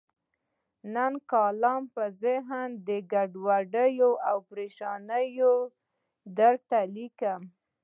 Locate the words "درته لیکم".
6.37-7.41